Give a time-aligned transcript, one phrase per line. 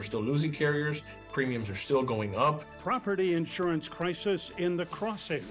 [0.00, 1.02] We're still losing carriers.
[1.30, 2.64] Premiums are still going up.
[2.80, 5.42] Property insurance crisis in the crosshairs.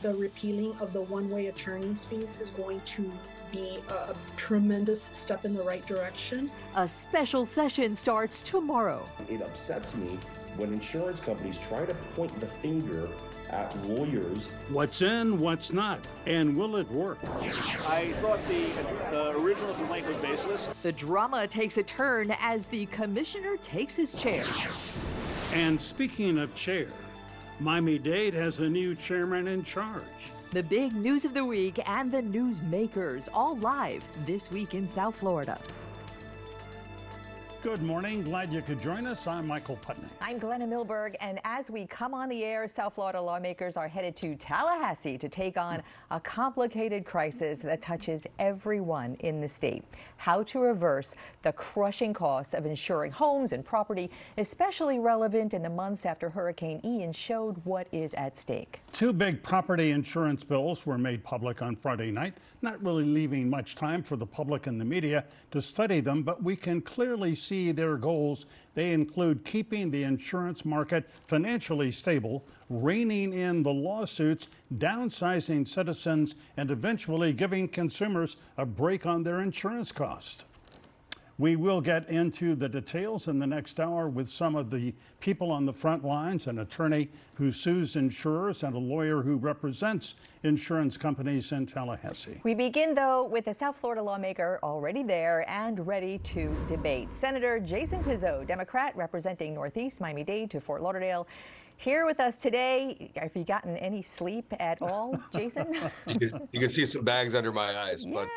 [0.00, 3.10] The repealing of the one-way attorney's fees is going to
[3.50, 6.48] be a tremendous step in the right direction.
[6.76, 9.04] A special session starts tomorrow.
[9.28, 10.20] It upsets me
[10.56, 13.08] when insurance companies try to point the finger
[13.50, 14.46] at lawyers.
[14.68, 17.18] What's in, what's not, and will it work?
[17.22, 18.66] I thought the,
[19.10, 20.70] the original complaint was baseless.
[20.82, 24.44] The drama takes a turn as the commissioner takes his chair.
[25.52, 26.88] And speaking of chair,
[27.60, 30.02] Miami Dade has a new chairman in charge.
[30.50, 35.16] The big news of the week and the newsmakers all live this week in South
[35.16, 35.58] Florida.
[37.66, 38.22] Good morning.
[38.22, 39.26] Glad you could join us.
[39.26, 40.06] I'm Michael Putney.
[40.20, 44.14] I'm Glenna Milberg, and as we come on the air, South Florida lawmakers are headed
[44.18, 49.82] to Tallahassee to take on a complicated crisis that touches everyone in the state.
[50.16, 55.68] How to reverse the crushing costs of insuring homes and property, especially relevant in the
[55.68, 58.78] months after Hurricane Ian showed what is at stake.
[58.92, 63.74] Two big property insurance bills were made public on Friday night, not really leaving much
[63.74, 67.55] time for the public and the media to study them, but we can clearly see
[67.72, 68.46] their goals.
[68.74, 76.70] They include keeping the insurance market financially stable, reining in the lawsuits, downsizing citizens, and
[76.70, 80.45] eventually giving consumers a break on their insurance costs.
[81.38, 85.50] We will get into the details in the next hour with some of the people
[85.52, 90.14] on the front lines an attorney who sues insurers and a lawyer who represents
[90.44, 92.40] insurance companies in Tallahassee.
[92.42, 97.14] We begin, though, with a South Florida lawmaker already there and ready to debate.
[97.14, 101.28] Senator Jason Pizzo, Democrat representing Northeast Miami Dade to Fort Lauderdale.
[101.76, 105.74] Here with us today, have you gotten any sleep at all, Jason?
[106.06, 108.14] you, can, you, can, see some bags under my eyes, yeah.
[108.14, 108.28] but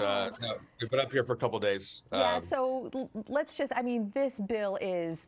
[0.00, 2.02] uh, no, we've been up here for a couple days.
[2.12, 5.26] Yeah, um, so let's just, I mean, this bill is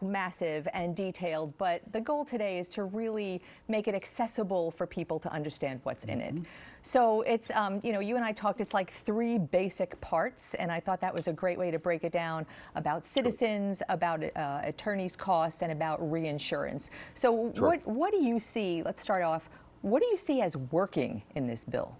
[0.00, 5.18] massive and detailed, but the goal today is to really make it accessible for people
[5.20, 6.20] to understand what's mm-hmm.
[6.20, 6.34] in it.
[6.34, 6.44] Mm-hmm.
[6.82, 10.70] So it's, um, you know, you and I talked, it's like three basic parts, and
[10.70, 13.86] I thought that was a great way to break it down about citizens, sure.
[13.88, 16.90] about uh, attorneys' costs, and about reinsurance.
[17.14, 17.68] So sure.
[17.68, 19.48] what, what do you see, let's start off,
[19.82, 21.98] what do you see as working in this bill?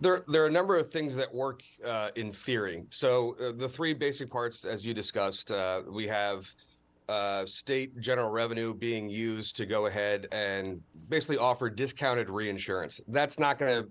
[0.00, 2.84] There, there are a number of things that work uh, in theory.
[2.90, 6.52] So uh, the three basic parts, as you discussed, uh, we have
[7.08, 13.00] uh, state general revenue being used to go ahead and basically offer discounted reinsurance.
[13.08, 13.88] That's not going to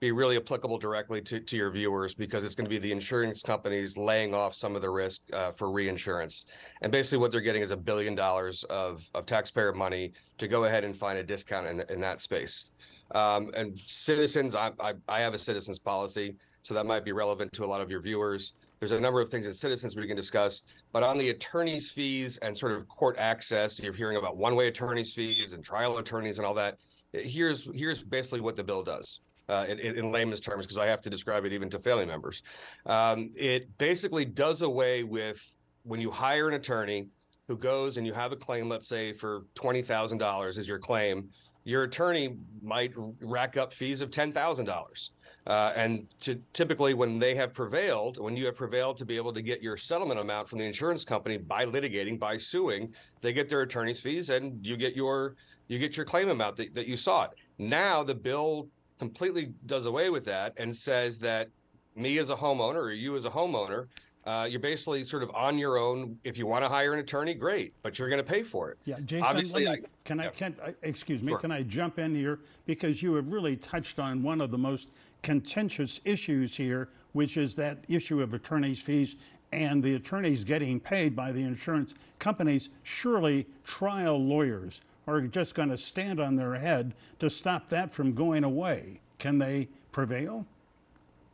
[0.00, 3.42] be really applicable directly to, to your viewers because it's going to be the insurance
[3.42, 6.46] companies laying off some of the risk uh, for reinsurance.
[6.82, 10.64] And basically, what they're getting is a billion dollars of, of taxpayer money to go
[10.64, 12.66] ahead and find a discount in, in that space.
[13.14, 17.52] Um, and citizens, I, I, I have a citizens policy, so that might be relevant
[17.54, 18.54] to a lot of your viewers.
[18.80, 22.38] There's a number of things that citizens we can discuss, but on the attorney's fees
[22.38, 26.46] and sort of court access, you're hearing about one-way attorney's fees and trial attorneys and
[26.46, 26.78] all that.
[27.12, 29.20] Here's here's basically what the bill does.
[29.46, 32.42] Uh, in, in, layman's terms, because I have to describe it even to family members.
[32.86, 37.08] Um, it basically does away with when you hire an attorney
[37.46, 41.28] who goes and you have a claim, let's say for $20,000 is your claim,
[41.64, 45.10] your attorney might rack up fees of $10,000.
[45.46, 49.32] Uh, and to, typically, when they have prevailed, when you have prevailed to be able
[49.32, 53.48] to get your settlement amount from the insurance company by litigating, by suing, they get
[53.48, 55.36] their attorney's fees, and you get your
[55.68, 57.34] you get your claim amount that, that you sought.
[57.58, 61.48] Now the bill completely does away with that and says that
[61.96, 63.86] me as a homeowner or you as a homeowner
[64.26, 66.18] uh, you're basically sort of on your own.
[66.24, 68.78] If you want to hire an attorney, great, but you're going to pay for it.
[68.84, 69.26] Yeah, Jason.
[69.26, 70.26] Obviously, me, I, can yeah.
[70.26, 71.32] I can excuse me?
[71.32, 71.38] Sure.
[71.38, 74.90] Can I jump in here because you have really touched on one of the most
[75.22, 79.16] contentious issues here, which is that issue of attorneys' fees
[79.52, 82.70] and the attorneys getting paid by the insurance companies.
[82.82, 88.14] Surely, trial lawyers are just going to stand on their head to stop that from
[88.14, 89.00] going away.
[89.18, 90.46] Can they prevail?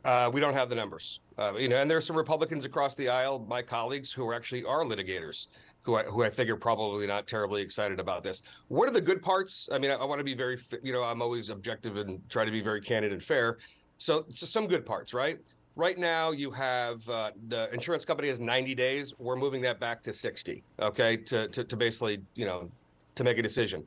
[0.03, 1.19] Uh, we don't have the numbers.
[1.37, 4.83] Uh, you know, and there's some Republicans across the aisle, my colleagues, who actually are
[4.83, 5.47] litigators,
[5.83, 8.41] who I, who I think are probably not terribly excited about this.
[8.67, 9.69] What are the good parts?
[9.71, 12.45] I mean, I, I want to be very, you know, I'm always objective and try
[12.45, 13.59] to be very candid and fair.
[13.97, 15.39] So, so some good parts, right?
[15.75, 19.13] Right now, you have uh, the insurance company has 90 days.
[19.19, 20.63] We're moving that back to 60.
[20.81, 22.69] Okay, to to, to basically, you know,
[23.15, 23.85] to make a decision.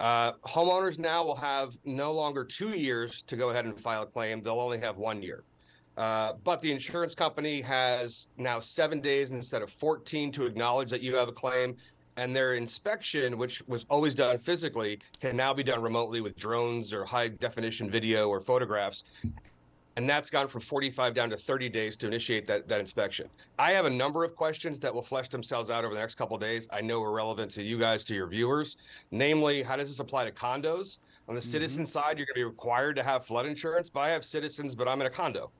[0.00, 4.06] Uh, homeowners now will have no longer two years to go ahead and file a
[4.06, 4.42] claim.
[4.42, 5.44] They'll only have one year.
[5.96, 11.02] Uh, but the insurance company has now seven days instead of 14 to acknowledge that
[11.02, 11.76] you have a claim.
[12.16, 16.94] And their inspection, which was always done physically, can now be done remotely with drones
[16.94, 19.04] or high definition video or photographs.
[19.96, 23.28] and that's gone from 45 down to 30 days to initiate that, that inspection.
[23.58, 26.34] I have a number of questions that will flesh themselves out over the next couple
[26.34, 26.68] of days.
[26.72, 28.76] I know are relevant to you guys, to your viewers.
[29.10, 30.98] Namely, how does this apply to condos?
[31.28, 34.10] On the citizen side, you're going to be required to have flood insurance, but I
[34.10, 35.50] have citizens, but I'm in a condo,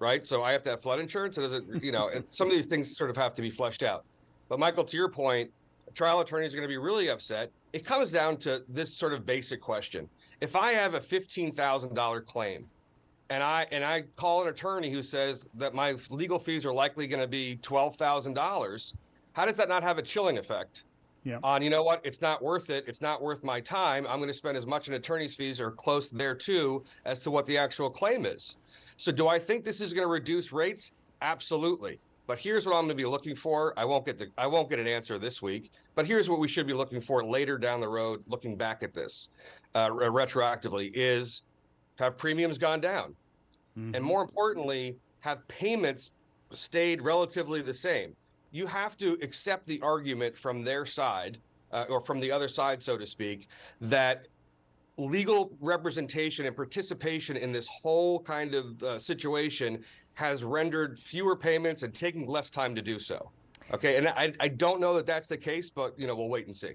[0.00, 0.26] right?
[0.26, 1.38] So I have to have flood insurance.
[1.38, 3.84] It doesn't, you know, and some of these things sort of have to be fleshed
[3.84, 4.04] out.
[4.48, 5.50] But Michael, to your point,
[5.94, 7.52] trial attorneys are going to be really upset.
[7.72, 10.08] It comes down to this sort of basic question.
[10.40, 12.66] If I have a $15,000 claim
[13.28, 17.06] and I and I call an attorney who says that my legal fees are likely
[17.06, 18.94] going to be $12,000,
[19.34, 20.84] how does that not have a chilling effect?
[21.24, 21.38] Yeah.
[21.42, 22.84] On you know what, it's not worth it.
[22.88, 24.06] It's not worth my time.
[24.08, 27.44] I'm going to spend as much in attorney's fees or close thereto as to what
[27.44, 28.56] the actual claim is.
[29.00, 30.92] So, do I think this is going to reduce rates?
[31.22, 31.98] Absolutely.
[32.26, 33.72] But here's what I'm going to be looking for.
[33.78, 35.72] I won't get the I won't get an answer this week.
[35.94, 38.92] But here's what we should be looking for later down the road, looking back at
[38.92, 39.30] this
[39.74, 41.44] uh, retroactively, is
[41.98, 43.16] have premiums gone down,
[43.94, 46.10] and more importantly, have payments
[46.52, 48.14] stayed relatively the same.
[48.50, 51.38] You have to accept the argument from their side,
[51.72, 53.48] uh, or from the other side, so to speak,
[53.80, 54.26] that
[55.00, 59.82] legal representation and participation in this whole kind of uh, situation
[60.14, 63.30] has rendered fewer payments and taking less time to do so.
[63.72, 66.46] Okay, and I, I don't know that that's the case, but you know we'll wait
[66.46, 66.72] and see.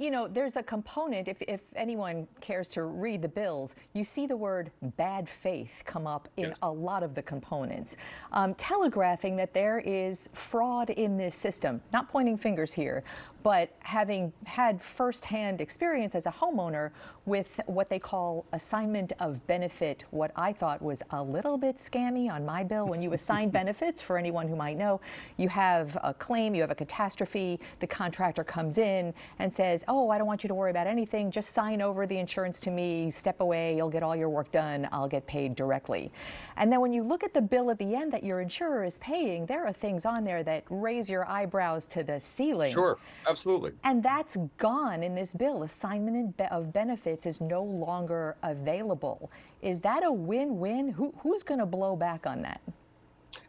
[0.00, 4.28] You know, there's a component, if, if anyone cares to read the bills, you see
[4.28, 6.58] the word bad faith come up in Yes.
[6.62, 7.96] a lot of the components,
[8.30, 11.80] um, telegraphing that there is fraud in this system.
[11.92, 13.02] Not pointing fingers here,
[13.48, 16.90] but having had firsthand experience as a homeowner
[17.24, 22.30] with what they call assignment of benefit, what I thought was a little bit scammy
[22.30, 22.86] on my bill.
[22.86, 25.00] When you assign benefits, for anyone who might know,
[25.38, 30.10] you have a claim, you have a catastrophe, the contractor comes in and says, Oh,
[30.10, 33.10] I don't want you to worry about anything, just sign over the insurance to me,
[33.10, 36.12] step away, you'll get all your work done, I'll get paid directly.
[36.58, 38.98] And then when you look at the bill at the end that your insurer is
[38.98, 42.74] paying, there are things on there that raise your eyebrows to the ceiling.
[42.74, 43.37] Sure, absolutely.
[43.84, 45.62] And that's gone in this bill.
[45.62, 49.30] Assignment of benefits is no longer available.
[49.62, 50.90] Is that a win-win?
[50.90, 52.60] Who, who's going to blow back on that?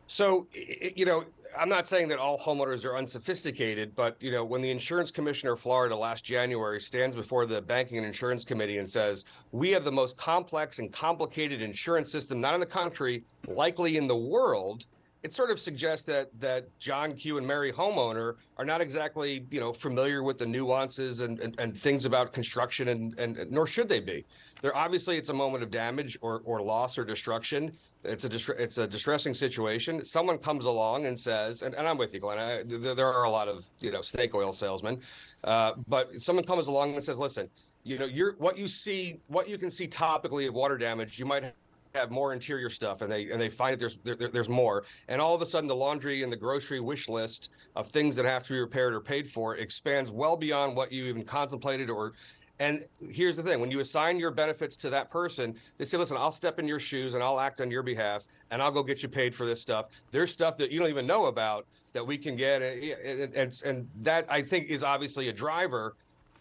[0.08, 0.48] So,
[0.96, 1.24] you know,
[1.58, 5.54] I'm not saying that all homeowners are unsophisticated, but, you know, when the insurance commissioner
[5.54, 9.84] of Florida last January stands before the Banking and Insurance Committee and says, we have
[9.84, 14.88] the most complex and complicated insurance system, not in the country, likely in the world,
[15.22, 19.60] it sort of suggests that that John Q and Mary homeowner are not exactly, you
[19.60, 23.90] know, familiar with the nuances and, and, and things about construction and, and nor should
[23.90, 24.26] they be.
[24.62, 27.74] They're obviously it's a moment of damage or, or loss or destruction.
[28.06, 30.06] It's a distre- it's a distressing situation.
[30.06, 32.40] Someone comes along and says, and, and I'm with you, Glenn.
[32.40, 35.02] I, there, there are a lot of you know snake oil salesmen,
[35.44, 37.50] uh, but someone comes along and says, listen,
[37.84, 41.26] you know, you're what you see, what you can see topically of water damage, you
[41.26, 41.54] might
[41.96, 44.84] have more interior stuff, and they and they find that there's there, there- there's more,
[45.08, 48.26] and all of a sudden the laundry and the grocery wish list of things that
[48.26, 52.14] have to be repaired or paid for expands well beyond what you even contemplated or
[52.62, 56.18] and here's the thing when you assign your benefits to that person, they say, listen,
[56.18, 59.02] I'll step in your shoes and I'll act on your behalf and I'll go get
[59.02, 59.86] you paid for this stuff.
[60.12, 62.62] There's stuff that you don't even know about that we can get.
[62.62, 65.96] And, and, and, and that I think is obviously a driver,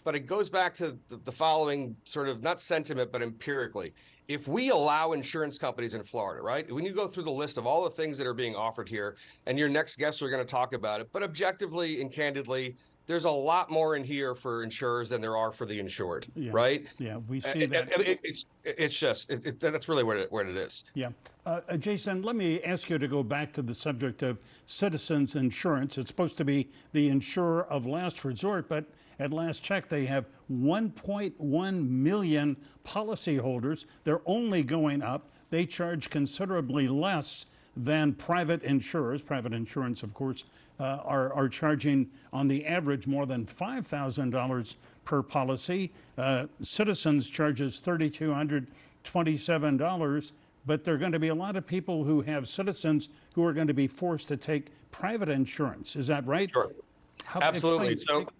[0.04, 3.92] but it goes back to the, the following sort of not sentiment, but empirically.
[4.26, 6.70] If we allow insurance companies in Florida, right?
[6.70, 9.16] When you go through the list of all the things that are being offered here,
[9.46, 12.76] and your next guests are going to talk about it, but objectively and candidly,
[13.06, 16.50] there's a lot more in here for insurers than there are for the insured, Yeah.
[16.52, 16.86] right?
[16.98, 17.90] Yeah, we see that.
[17.90, 20.84] and it- it's, it's just it, it, that's really where it, where it is.
[20.92, 21.08] Yeah.
[21.46, 25.36] Uh, uh, Jason, let me ask you to go back to the subject of citizens
[25.36, 25.96] insurance.
[25.96, 28.84] It's supposed to be the insurer of last resort, but
[29.18, 33.84] at last check, they have 1.1 million policyholders.
[34.04, 35.30] They're only going up.
[35.50, 37.46] They charge considerably less
[37.76, 39.22] than private insurers.
[39.22, 40.44] Private insurance, of course,
[40.80, 45.92] uh, are, are charging on the average more than $5,000 per policy.
[46.16, 50.32] Uh, Citizens charges $3,227,
[50.66, 53.52] but there are going to be a lot of people who have citizens who are
[53.52, 55.96] going to be forced to take private insurance.
[55.96, 56.50] Is that right?
[56.50, 56.72] Sure.
[57.24, 57.92] How- Absolutely.
[57.92, 58.32] explain- So.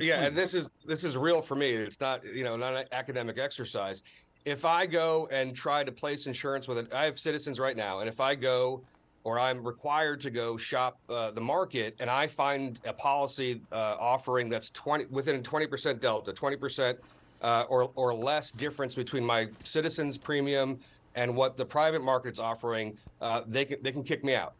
[0.00, 1.70] Yeah, and this is this is real for me.
[1.70, 4.02] It's not you know not an academic exercise.
[4.44, 8.00] If I go and try to place insurance with it, I have citizens right now,
[8.00, 8.82] and if I go
[9.24, 13.96] or I'm required to go shop uh, the market and I find a policy uh,
[13.98, 16.96] offering that's 20 within a 20% delta, 20%
[17.42, 20.78] uh, or or less difference between my citizens premium
[21.14, 24.54] and what the private market's offering, uh, they can they can kick me out.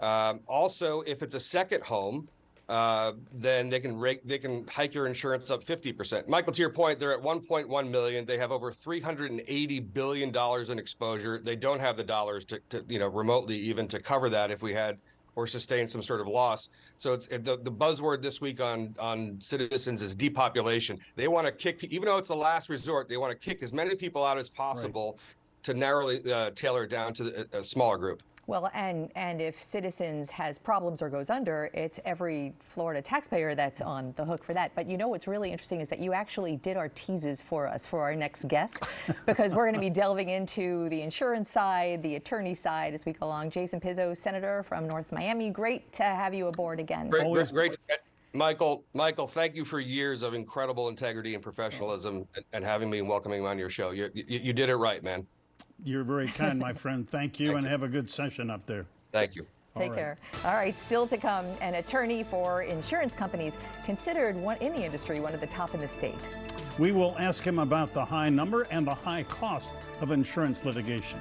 [0.00, 2.28] Um, also, if it's a second home,
[2.68, 6.26] uh, then they can rake, they can hike your insurance up 50%.
[6.26, 8.26] Michael, to your point, they're at 1.1 million.
[8.26, 11.40] They have over 380 billion dollars in exposure.
[11.42, 14.62] They don't have the dollars to, to, you know, remotely even to cover that if
[14.62, 14.98] we had
[15.36, 16.70] or sustain some sort of loss.
[16.98, 20.98] So it's the, the buzzword this week on on citizens is depopulation.
[21.14, 23.72] They want to kick, even though it's the last resort, they want to kick as
[23.72, 25.18] many people out as possible
[25.62, 28.22] to narrowly uh, tailor it down to the, a smaller group.
[28.48, 33.80] Well, and and if Citizens has problems or goes under, it's every Florida taxpayer that's
[33.80, 34.72] on the hook for that.
[34.76, 37.86] But you know what's really interesting is that you actually did our teases for us
[37.86, 38.84] for our next guest,
[39.26, 43.12] because we're going to be delving into the insurance side, the attorney side as we
[43.12, 43.50] go along.
[43.50, 47.08] Jason Pizzo, Senator from North Miami, great to have you aboard again.
[47.08, 47.98] Great, great, great.
[48.32, 52.98] Michael, Michael, thank you for years of incredible integrity and professionalism and, and having me
[52.98, 53.90] and welcoming me on your show.
[53.90, 55.26] You, you, you did it right, man.
[55.84, 57.08] You're very kind, my friend.
[57.08, 57.70] Thank you, Thank and you.
[57.70, 58.86] have a good session up there.
[59.12, 59.46] Thank you.
[59.76, 59.98] Take right.
[59.98, 60.18] care.
[60.44, 63.54] All right, still to come, an attorney for insurance companies
[63.84, 66.16] considered one in the industry one of the top in the state.
[66.78, 69.68] We will ask him about the high number and the high cost
[70.00, 71.18] of insurance litigation.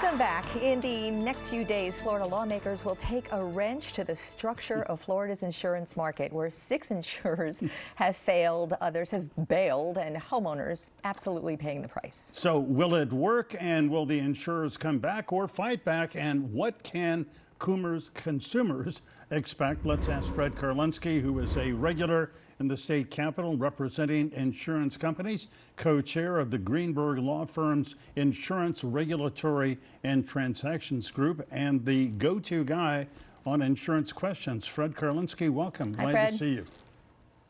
[0.00, 0.56] Welcome back.
[0.56, 4.98] In the next few days, Florida lawmakers will take a wrench to the structure of
[4.98, 7.62] Florida's insurance market, where six insurers
[7.96, 12.30] have failed, others have bailed, and homeowners absolutely paying the price.
[12.32, 16.16] So, will it work and will the insurers come back or fight back?
[16.16, 17.26] And what can
[17.60, 19.86] consumers expect?
[19.86, 25.46] Let's ask Fred Karlinski, who is a regular in the state capitol representing insurance companies,
[25.76, 32.38] co chair of the Greenberg Law Firm's Insurance Regulatory and Transactions Group, and the go
[32.40, 33.06] to guy
[33.46, 34.66] on insurance questions.
[34.66, 35.94] Fred Karlinski, welcome.
[35.94, 36.32] Hi, Glad Fred.
[36.32, 36.64] to see you.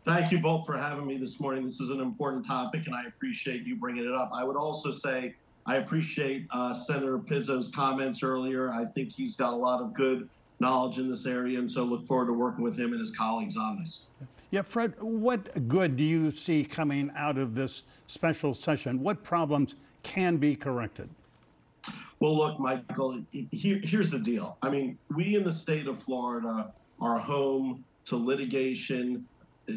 [0.05, 1.63] Thank you both for having me this morning.
[1.63, 4.31] This is an important topic, and I appreciate you bringing it up.
[4.35, 5.35] I would also say
[5.67, 8.71] I appreciate uh, Senator Pizzo's comments earlier.
[8.71, 12.07] I think he's got a lot of good knowledge in this area, and so look
[12.07, 14.05] forward to working with him and his colleagues on this.
[14.51, 19.01] Yeah, Fred, what good do you see coming out of this special session?
[19.01, 21.09] What problems can be corrected?
[22.19, 24.59] Well, look, Michael, here, here's the deal.
[24.61, 29.25] I mean, we in the state of Florida are home to litigation,
[29.69, 29.73] uh,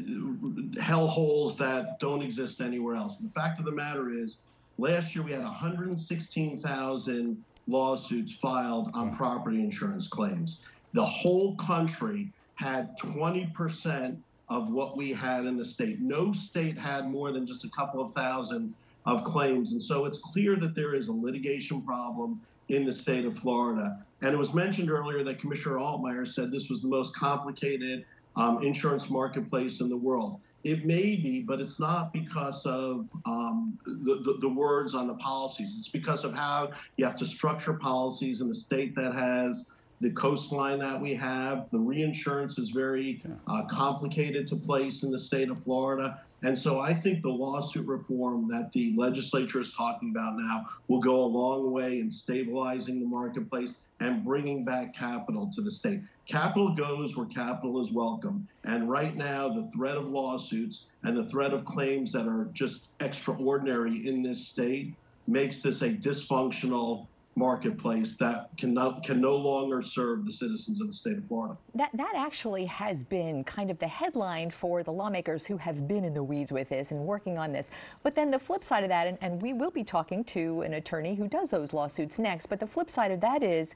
[0.81, 3.19] hellholes that don't exist anywhere else.
[3.19, 4.39] And the fact of the matter is,
[4.77, 10.65] last year we had 116,000 lawsuits filed on property insurance claims.
[10.93, 14.17] The whole country had 20%
[14.49, 15.99] of what we had in the state.
[15.99, 18.73] No state had more than just a couple of thousand
[19.05, 19.71] of claims.
[19.71, 24.03] And so it's clear that there is a litigation problem in the state of Florida.
[24.21, 28.63] And it was mentioned earlier that Commissioner Altmaier said this was the most complicated um,
[28.63, 30.39] insurance marketplace in the world.
[30.63, 35.15] It may be, but it's not because of um, the, the, the words on the
[35.15, 35.75] policies.
[35.77, 40.11] It's because of how you have to structure policies in a state that has the
[40.11, 41.69] coastline that we have.
[41.71, 46.21] The reinsurance is very uh, complicated to place in the state of Florida.
[46.43, 50.99] And so I think the lawsuit reform that the legislature is talking about now will
[50.99, 56.01] go a long way in stabilizing the marketplace and bringing back capital to the state.
[56.27, 58.47] Capital goes where capital is welcome.
[58.65, 62.87] And right now, the threat of lawsuits and the threat of claims that are just
[63.01, 64.95] extraordinary in this state
[65.27, 70.87] makes this a dysfunctional marketplace that can, not, can no longer serve the citizens of
[70.87, 71.57] the state of Florida.
[71.73, 76.05] That, that actually has been kind of the headline for the lawmakers who have been
[76.05, 77.71] in the weeds with this and working on this.
[78.03, 80.75] But then the flip side of that, and, and we will be talking to an
[80.75, 83.73] attorney who does those lawsuits next, but the flip side of that is,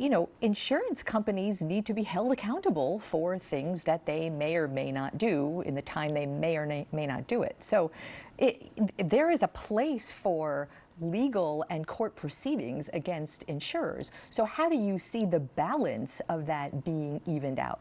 [0.00, 4.66] you know, insurance companies need to be held accountable for things that they may or
[4.66, 7.54] may not do in the time they may or may not do it.
[7.58, 7.90] So
[8.38, 8.70] it,
[9.10, 10.68] there is a place for
[11.02, 14.10] legal and court proceedings against insurers.
[14.30, 17.80] So, how do you see the balance of that being evened out?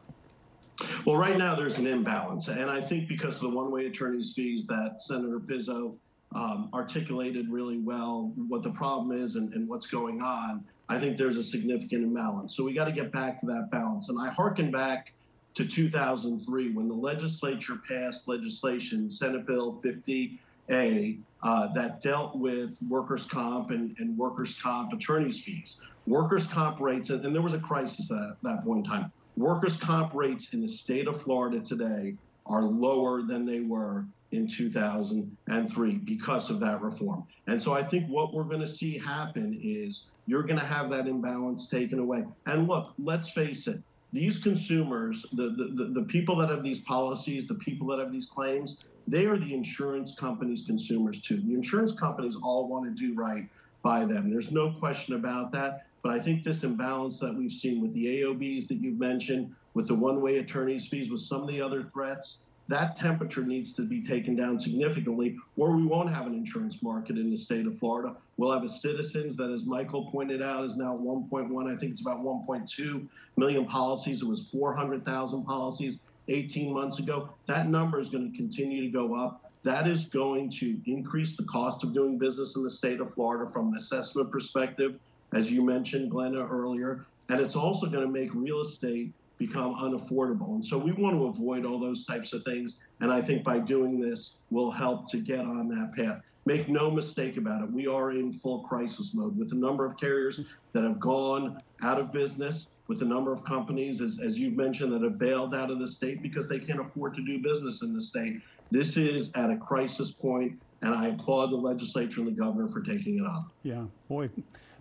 [1.05, 4.65] Well, right now there's an imbalance, and I think because of the one-way attorney's fees
[4.67, 5.95] that Senator Pizzo
[6.35, 11.17] um, articulated really well, what the problem is and, and what's going on, I think
[11.17, 12.57] there's a significant imbalance.
[12.57, 14.09] So we got to get back to that balance.
[14.09, 15.13] And I hearken back
[15.53, 23.25] to 2003 when the legislature passed legislation, Senate Bill 50A, uh, that dealt with workers'
[23.25, 25.79] comp and, and workers' comp attorney's fees.
[26.07, 29.11] Workers' comp rates, and, and there was a crisis at that point in time.
[29.37, 32.15] Workers' comp rates in the state of Florida today
[32.47, 37.25] are lower than they were in 2003 because of that reform.
[37.47, 40.91] And so I think what we're going to see happen is you're going to have
[40.91, 42.23] that imbalance taken away.
[42.45, 43.81] And look, let's face it,
[44.13, 48.29] these consumers, the, the, the people that have these policies, the people that have these
[48.29, 51.41] claims, they are the insurance companies' consumers too.
[51.41, 53.49] The insurance companies all want to do right
[53.81, 54.29] by them.
[54.29, 55.87] There's no question about that.
[56.03, 59.87] But I think this imbalance that we've seen with the AOBs that you've mentioned, with
[59.87, 63.81] the one way attorney's fees, with some of the other threats, that temperature needs to
[63.81, 67.77] be taken down significantly, or we won't have an insurance market in the state of
[67.77, 68.15] Florida.
[68.37, 72.01] We'll have a citizens that, as Michael pointed out, is now 1.1, I think it's
[72.01, 73.07] about 1.2
[73.37, 74.21] million policies.
[74.21, 77.31] It was 400,000 policies 18 months ago.
[77.47, 79.51] That number is going to continue to go up.
[79.63, 83.51] That is going to increase the cost of doing business in the state of Florida
[83.51, 84.99] from an assessment perspective,
[85.33, 87.07] as you mentioned, Glenna, earlier.
[87.29, 90.49] And it's also going to make real estate become unaffordable.
[90.49, 92.79] And so we want to avoid all those types of things.
[92.99, 96.21] And I think by doing this, we'll help to get on that path.
[96.45, 99.97] Make no mistake about it, we are in full crisis mode with the number of
[99.97, 100.41] carriers
[100.73, 104.91] that have gone out of business, with the number of companies, as, as you've mentioned,
[104.93, 107.93] that have bailed out of the state because they can't afford to do business in
[107.93, 108.41] the state.
[108.71, 112.81] This is at a crisis point, and I applaud the legislature and the governor for
[112.81, 113.45] taking it on.
[113.63, 114.29] Yeah, boy,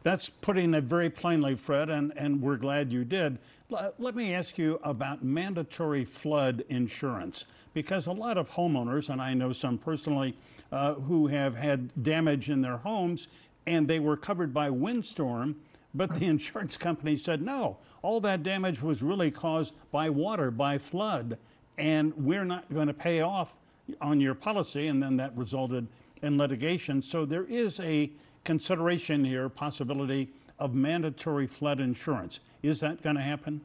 [0.02, 3.38] that's putting it very plainly, Fred, and, and we're glad you did.
[3.70, 7.44] Let me ask you about mandatory flood insurance,
[7.74, 10.34] because a lot of homeowners, and I know some personally,
[10.72, 13.28] uh, who have had damage in their homes
[13.66, 15.56] and they were covered by windstorm,
[15.94, 20.78] but the insurance company said no, all that damage was really caused by water, by
[20.78, 21.36] flood,
[21.76, 23.54] and we're not going to pay off
[24.00, 25.86] on your policy, and then that resulted
[26.22, 27.02] in litigation.
[27.02, 28.10] So there is a
[28.44, 32.40] consideration here, possibility of mandatory flood insurance.
[32.62, 33.60] Is that going to happen?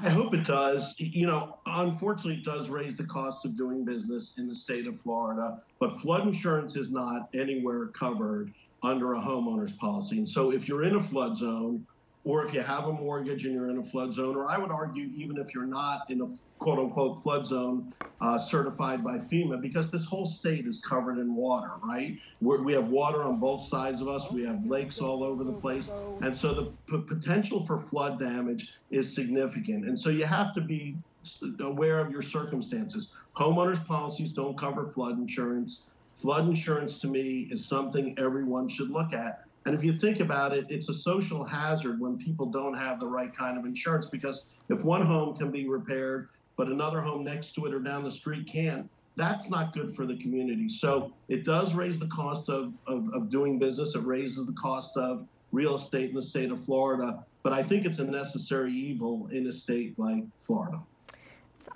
[0.00, 0.94] I hope it does.
[0.98, 5.00] You know, unfortunately, it does raise the cost of doing business in the state of
[5.00, 8.52] Florida, but flood insurance is not anywhere covered
[8.82, 10.18] under a homeowner's policy.
[10.18, 11.84] And so if you're in a flood zone,
[12.28, 14.70] or if you have a mortgage and you're in a flood zone, or I would
[14.70, 16.26] argue even if you're not in a
[16.58, 21.34] quote unquote flood zone uh, certified by FEMA, because this whole state is covered in
[21.34, 22.18] water, right?
[22.42, 25.54] We're, we have water on both sides of us, we have lakes all over the
[25.54, 25.90] place.
[26.20, 29.86] And so the p- potential for flood damage is significant.
[29.86, 30.96] And so you have to be
[31.60, 33.14] aware of your circumstances.
[33.38, 35.84] Homeowners policies don't cover flood insurance.
[36.14, 39.44] Flood insurance to me is something everyone should look at.
[39.66, 43.06] And if you think about it, it's a social hazard when people don't have the
[43.06, 47.54] right kind of insurance because if one home can be repaired, but another home next
[47.56, 50.68] to it or down the street can't, that's not good for the community.
[50.68, 54.96] So it does raise the cost of, of, of doing business, it raises the cost
[54.96, 57.24] of real estate in the state of Florida.
[57.42, 60.80] But I think it's a necessary evil in a state like Florida.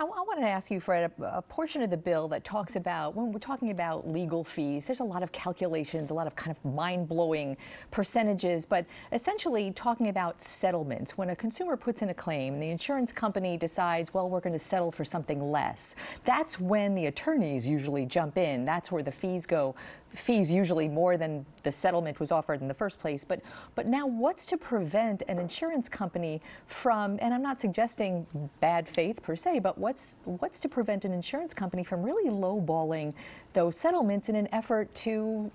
[0.03, 2.75] I, I wanted to ask you, Fred, a, a, portion of the bill that talks
[2.75, 6.35] about when we're talking about legal fees, there's a lot of calculations, a lot of
[6.35, 7.57] kind of mind blowing
[7.93, 11.17] percentages, but essentially talking about settlements.
[11.17, 14.59] When a consumer puts in a claim, the insurance company decides, well, we're going to
[14.59, 15.95] settle for something less.
[16.25, 18.65] That's when the attorneys usually jump in.
[18.65, 19.77] That's where the fees go
[20.15, 23.25] fees usually more than the settlement was offered in the first place.
[23.25, 23.41] But
[23.75, 28.27] but now what's to prevent an insurance company from and I'm not suggesting
[28.61, 33.15] bad faith per se, but what's what's to prevent an insurance company from really lowballing
[33.55, 35.51] those settlements in an effort to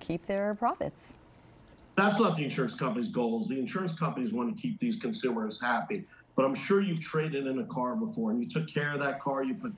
[0.00, 1.14] keep their profits?
[1.96, 3.48] That's not the insurance company's goals.
[3.48, 6.04] The insurance companies want to keep these consumers happy.
[6.34, 9.20] But I'm sure you've traded in a car before and you took care of that
[9.20, 9.74] car, you put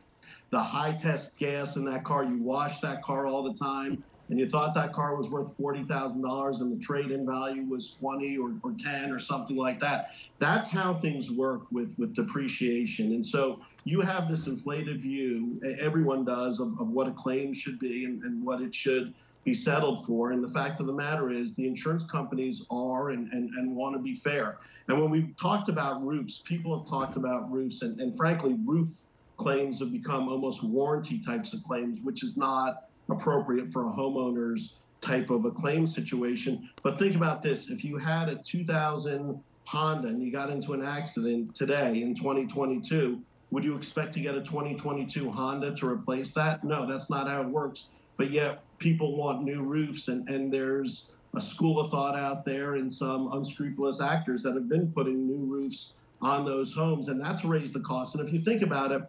[0.50, 4.40] the high test gas in that car, you wash that car all the time and
[4.40, 8.54] you thought that car was worth $40,000 and the trade in value was 20 or,
[8.62, 10.14] or 10 or something like that.
[10.38, 13.12] That's how things work with, with depreciation.
[13.12, 17.78] And so you have this inflated view, everyone does, of, of what a claim should
[17.78, 19.12] be and, and what it should
[19.44, 20.32] be settled for.
[20.32, 23.96] And the fact of the matter is, the insurance companies are and, and, and want
[23.96, 24.56] to be fair.
[24.88, 29.02] And when we've talked about roofs, people have talked about roofs, and, and frankly, roof
[29.36, 34.74] claims have become almost warranty types of claims, which is not appropriate for a homeowner's
[35.00, 36.68] type of a claim situation.
[36.82, 40.84] But think about this if you had a 2000 Honda and you got into an
[40.84, 46.64] accident today in 2022, would you expect to get a 2022 Honda to replace that?
[46.64, 47.88] No, that's not how it works.
[48.16, 52.74] But yet, people want new roofs, and, and there's a school of thought out there
[52.74, 57.44] and some unscrupulous actors that have been putting new roofs on those homes, and that's
[57.44, 58.14] raised the cost.
[58.14, 59.02] And if you think about it,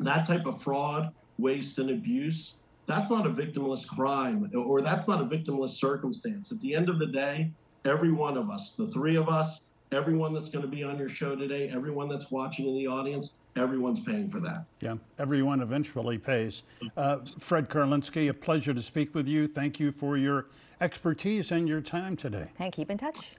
[0.00, 2.56] that type of fraud, waste, and abuse
[2.90, 6.50] that's not a victimless crime or that's not a victimless circumstance.
[6.50, 7.52] At the end of the day,
[7.84, 11.08] every one of us, the three of us, everyone that's going to be on your
[11.08, 14.64] show today, everyone that's watching in the audience, everyone's paying for that.
[14.80, 16.62] Yeah, everyone eventually pays.
[16.96, 19.46] Uh, Fred Karlinski, a pleasure to speak with you.
[19.46, 20.46] Thank you for your
[20.80, 22.50] expertise and your time today.
[22.58, 23.36] And keep in touch.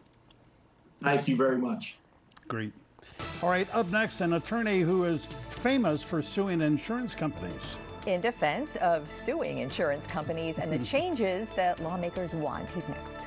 [1.02, 1.98] Thank you very much.
[2.48, 2.74] Great.
[3.42, 7.78] All right, up next, an attorney who is famous for suing insurance companies.
[8.08, 12.70] In defense of suing insurance companies and the changes that lawmakers want.
[12.70, 13.22] He's next.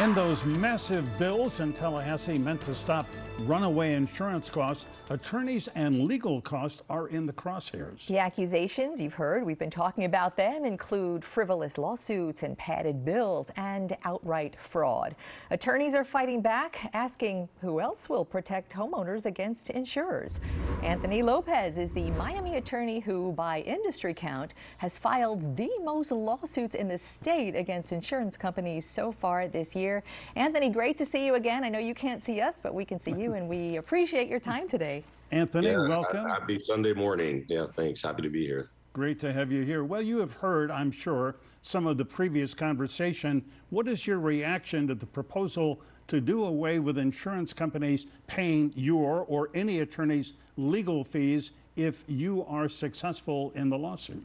[0.00, 3.06] And those massive bills in Tallahassee meant to stop
[3.40, 8.06] runaway insurance costs, attorneys and legal costs are in the crosshairs.
[8.06, 13.50] The accusations you've heard, we've been talking about them, include frivolous lawsuits and padded bills
[13.56, 15.14] and outright fraud.
[15.50, 20.40] Attorneys are fighting back, asking who else will protect homeowners against insurers.
[20.82, 26.74] Anthony Lopez is the Miami attorney who, by industry count, has filed the most lawsuits
[26.74, 30.02] in the state against insurance companies so far this year.
[30.34, 31.64] Anthony, great to see you again.
[31.64, 34.40] I know you can't see us, but we can see you, and we appreciate your
[34.40, 35.02] time today.
[35.30, 36.26] Anthony, Yeah, welcome.
[36.26, 37.44] Happy Sunday morning.
[37.48, 38.02] Yeah, thanks.
[38.02, 38.70] Happy to be here.
[38.94, 39.84] Great to have you here.
[39.84, 43.44] Well, you have heard, I'm sure, some of the previous conversation.
[43.70, 49.24] What is your reaction to the proposal to do away with insurance companies paying your
[49.28, 54.24] or any attorney's legal fees if you are successful in the lawsuit?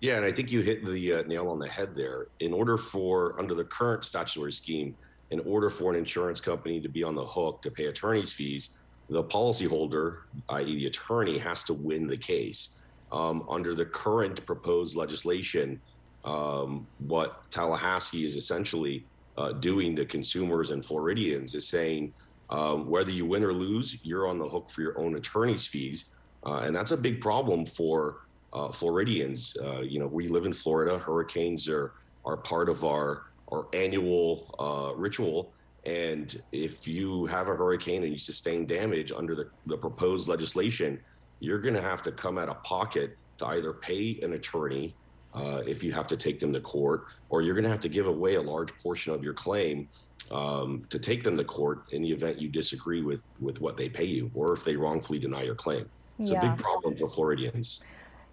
[0.00, 2.28] Yeah, and I think you hit the uh, nail on the head there.
[2.40, 4.96] In order for, under the current statutory scheme,
[5.30, 8.70] in order for an insurance company to be on the hook to pay attorney's fees,
[9.08, 10.18] the policyholder,
[10.50, 12.80] i.e., the attorney, has to win the case.
[13.12, 15.80] Um, under the current proposed legislation,
[16.24, 19.04] um, what Tallahassee is essentially
[19.36, 22.12] uh, doing to consumers and Floridians is saying
[22.50, 26.12] um, whether you win or lose, you're on the hook for your own attorney's fees.
[26.44, 29.56] Uh, and that's a big problem for uh, Floridians.
[29.62, 30.98] Uh, you know, we live in Florida.
[30.98, 31.92] Hurricanes are
[32.24, 35.52] are part of our our annual uh, ritual.
[35.84, 41.00] And if you have a hurricane and you sustain damage under the, the proposed legislation,
[41.40, 44.94] you're going to have to come out of pocket to either pay an attorney
[45.34, 47.88] uh, if you have to take them to court, or you're going to have to
[47.88, 49.88] give away a large portion of your claim
[50.30, 53.88] um, to take them to court in the event you disagree with with what they
[53.88, 55.88] pay you, or if they wrongfully deny your claim.
[56.18, 57.80] It's a big problem for Floridians.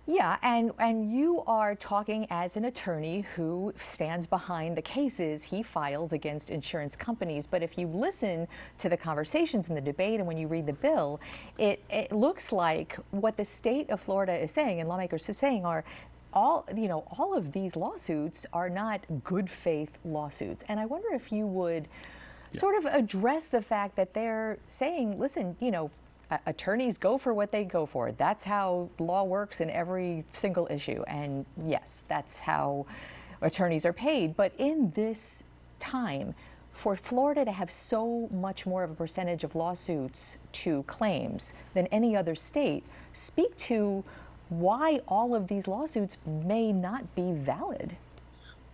[0.10, 5.62] Yeah, and and you are talking as an attorney who stands behind the cases he
[5.62, 7.46] files against insurance companies.
[7.46, 10.72] But if you listen to the conversations and the debate, and when you read the
[10.72, 11.20] bill,
[11.58, 15.66] it it looks like what the state of Florida is saying and lawmakers is saying
[15.66, 15.84] are.
[16.34, 21.08] All you know, all of these lawsuits are not good faith lawsuits, and I wonder
[21.14, 21.88] if you would
[22.52, 25.90] sort of address the fact that they're saying, listen, you know,
[26.46, 28.12] attorneys go for what they go for.
[28.12, 31.04] That's how law works in every single issue.
[31.08, 32.86] And yes, that's how
[33.42, 34.36] attorneys are paid.
[34.36, 35.44] But in this
[35.80, 36.36] time,
[36.74, 41.88] for Florida to have so much more of a percentage of lawsuits to claims than
[41.88, 44.04] any other state, speak to
[44.50, 47.98] why all of these lawsuits may not be valid.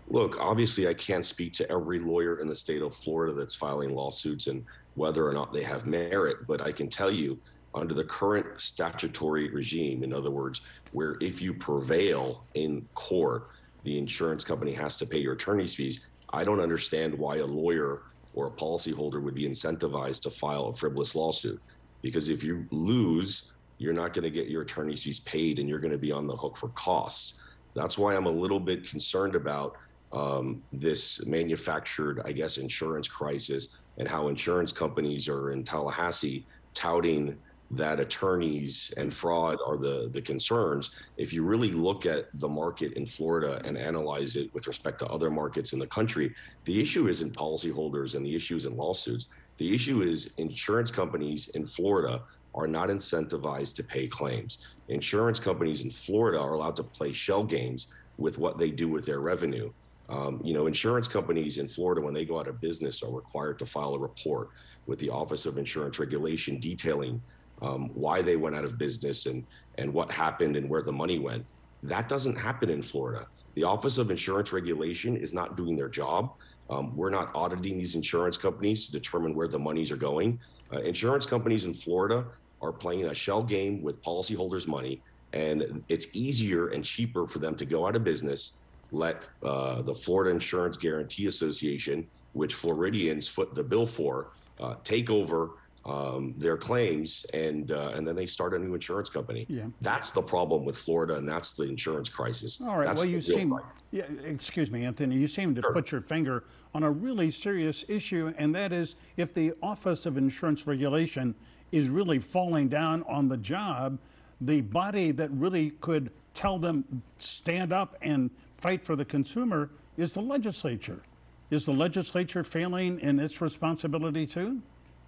[0.10, 3.96] Look, obviously, I can't speak to every lawyer in the state of Florida that's filing
[3.96, 7.40] lawsuits and whether or not they have merit, but I can tell you
[7.76, 13.50] under the current statutory regime, in other words, where if you prevail in court,
[13.84, 16.08] the insurance company has to pay your attorney's fees.
[16.32, 18.04] I don't understand why a lawyer
[18.36, 21.62] or a policyholder would be incentivized to file a frivolous lawsuit.
[22.02, 25.80] Because if you lose, you're not going to get your attorney's fees paid and you're
[25.80, 27.34] going to be on the hook for costs.
[27.76, 29.78] That's why I'm a little bit concerned about
[30.12, 37.38] um, this manufactured, I guess, insurance crisis and how insurance companies are in Tallahassee touting
[37.72, 40.92] that attorneys and fraud are the the concerns.
[41.18, 45.08] If you really look at the market in Florida and analyze it with respect to
[45.08, 49.30] other markets in the country, the issue isn't policyholders and the issue is in lawsuits.
[49.58, 52.22] The issue is insurance companies in Florida
[52.56, 54.60] are not incentivized to pay claims.
[54.90, 59.06] Insurance companies in Florida are allowed to play shell games with what they do with
[59.06, 59.72] their revenue.
[60.10, 63.58] Um, you know, insurance companies in Florida, when they go out of business, are required
[63.60, 64.50] to file a report
[64.86, 67.22] with the Office of Insurance Regulation detailing
[67.62, 69.46] um, why they went out of business and
[69.78, 71.46] and what happened and where the money went.
[71.82, 73.28] That doesn't happen in Florida.
[73.56, 76.34] The Office of Insurance Regulation is not doing their job.
[76.70, 80.40] Um, we're not auditing these insurance companies to determine where the monies are going.
[80.72, 82.26] Uh, insurance companies in Florida
[82.62, 85.02] are playing a shell game with policyholders' money,
[85.34, 88.54] and it's easier and cheaper for them to go out of business.
[88.94, 94.30] Let uh, the Florida Insurance Guaranty Association, which Floridians foot the bill for,
[94.60, 95.52] uh, take over
[95.86, 99.46] um, their claims, and uh, and then they start a new insurance company.
[99.50, 99.64] Yeah.
[99.82, 102.62] That's the problem with Florida, and that's the insurance crisis.
[102.62, 102.86] All right.
[102.86, 103.70] That's well, you seem, problem.
[103.92, 105.74] yeah, excuse me, Anthony, you seem to Sure.
[105.74, 110.18] put your finger on a really serious issue, and that is if the Office of
[110.18, 111.36] Insurance Regulation
[111.72, 113.98] is really falling down on the job,
[114.40, 118.30] the body that really could tell them stand up and
[118.64, 121.04] fight for the consumer is the legislature.
[121.52, 124.62] Is the legislature failing in its responsibility too?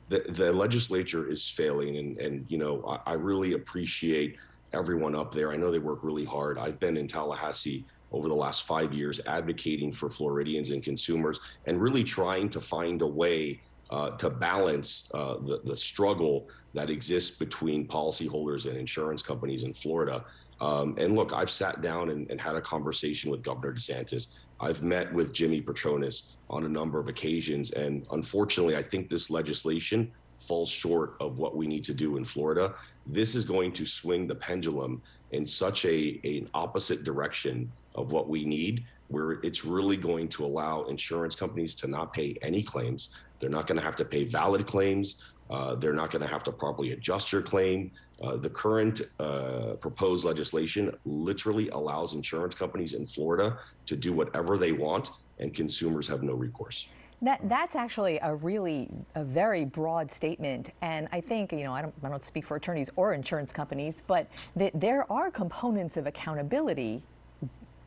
[0.10, 4.36] The, the legislature is failing, and, and you know, I, I really appreciate
[4.74, 5.54] everyone up there.
[5.54, 6.60] I know they work really hard.
[6.60, 11.82] I've been in Tallahassee over the last five years advocating for Floridians and consumers and
[11.82, 17.38] really trying to find a way uh, to balance uh, the, the struggle that exists
[17.38, 20.26] between policyholders and insurance companies in Florida.
[20.62, 24.28] Um, and look, I've sat down and, and, had a conversation with Governor DeSantis.
[24.62, 27.72] I've met with Jimmy Patronis on a number of occasions.
[27.72, 32.24] And unfortunately, I think this legislation falls short of what we need to do in
[32.24, 32.74] Florida.
[33.06, 38.30] This is going to swing the pendulum in such a an opposite direction of what
[38.30, 43.10] we need, where it's really going to allow insurance companies to not pay any claims.
[43.40, 45.22] They're not going to have to pay valid claims.
[45.50, 47.92] Uh, they're not going to have to properly adjust your claim.
[48.24, 54.58] Uh, the current uh, proposed legislation literally allows insurance companies in Florida to do whatever
[54.58, 56.88] they want, and consumers have no recourse.
[57.22, 61.82] That, that's actually a really a very broad statement, and I think you know I
[61.82, 66.08] don't I don't speak for attorneys or insurance companies, but th- there are components of
[66.08, 67.02] accountability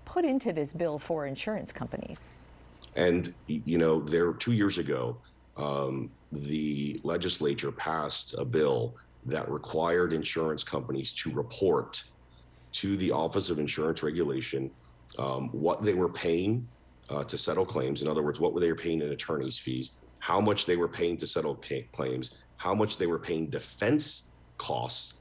[0.04, 2.30] put into this bill for insurance companies.
[2.96, 5.18] And you know, there two years ago,
[5.56, 8.94] um, the legislature passed a bill
[9.26, 12.02] that required insurance companies to report
[12.72, 14.70] to the Office of Insurance Regulation
[15.18, 16.66] um, what they were paying
[17.10, 18.02] uh, to settle claims.
[18.02, 21.16] In other words, what were they paying in attorney's fees, how much they were paying
[21.18, 21.58] to settle
[21.92, 24.24] claims, how much they were paying defense
[24.58, 25.14] costs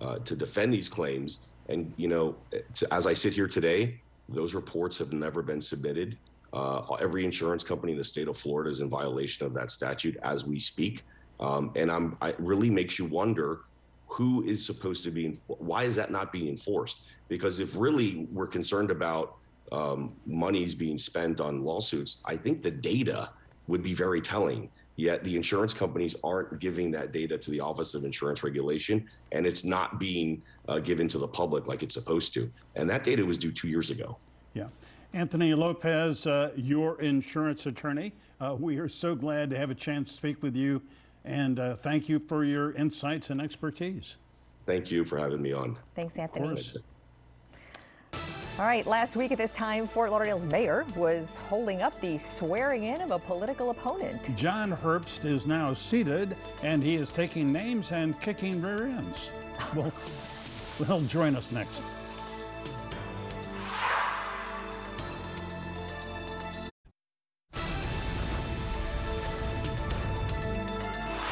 [0.00, 1.38] uh, to defend these claims.
[1.68, 2.36] And you know,
[2.74, 6.18] to, as I sit here today, those reports have never been submitted.
[6.52, 10.16] Uh, every insurance company in the state of Florida is in violation of that statute
[10.22, 11.02] as we speak.
[11.44, 13.60] Um, and I'm, it really makes you wonder
[14.06, 17.02] who is supposed to be, why is that not being enforced?
[17.28, 19.36] Because if really we're concerned about
[19.70, 23.30] um, monies being spent on lawsuits, I think the data
[23.66, 24.70] would be very telling.
[24.96, 29.44] Yet the insurance companies aren't giving that data to the Office of Insurance Regulation, and
[29.44, 32.50] it's not being uh, given to the public like it's supposed to.
[32.76, 34.16] And that data was due two years ago.
[34.54, 34.68] Yeah.
[35.12, 38.12] Anthony Lopez, uh, your insurance attorney.
[38.40, 40.80] Uh, we are so glad to have a chance to speak with you,
[41.24, 44.16] and uh, thank you for your insights and expertise.
[44.66, 45.76] Thank you for having me on.
[45.94, 46.62] Thanks, Anthony.
[48.56, 52.84] All right, last week at this time, Fort Lauderdale's mayor was holding up the swearing
[52.84, 54.36] in of a political opponent.
[54.36, 59.30] John Herbst is now seated, and he is taking names and kicking rear ends.
[59.74, 59.92] well,
[60.86, 61.82] he'll join us next.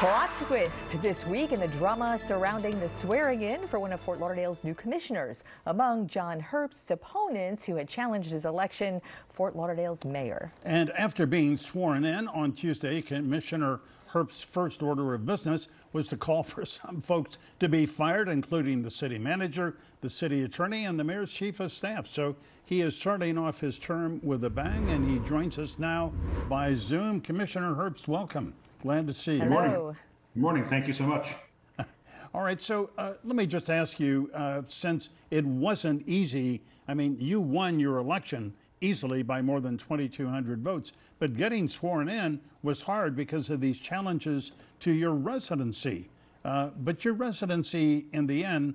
[0.03, 4.19] Plot twist this week in the drama surrounding the swearing in for one of Fort
[4.19, 5.45] Lauderdale's new commissioners.
[5.67, 10.51] Among John Herbst's opponents who had challenged his election, Fort Lauderdale's mayor.
[10.67, 13.79] And after being sworn in on Tuesday, Commissioner
[14.11, 18.83] Herbst's first order of business was to call for some folks to be fired, including
[18.83, 22.09] the city manager, the city attorney, and the mayor's chief of staff.
[22.09, 22.35] So
[22.65, 26.13] he is starting off his term with a bang, and he joins us now
[26.49, 27.21] by Zoom.
[27.21, 28.55] Commissioner Herbst, welcome.
[28.83, 29.43] Glad to see you.
[29.43, 29.49] Hello.
[29.49, 29.97] Good morning.
[30.35, 30.65] Good morning.
[30.65, 31.37] Thank you so much.
[32.35, 36.95] All right, so uh, let me just ask you uh, since it wasn't easy, I
[36.95, 42.41] mean, you won your election easily by more than 2,200 votes, but getting sworn in
[42.65, 46.09] was hard because of these challenges to your residency.
[46.45, 48.75] Uh, but your residency, in the end,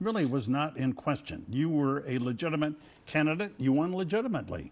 [0.00, 1.44] really was not in question.
[1.50, 2.74] You were a legitimate
[3.06, 4.70] candidate, you won legitimately.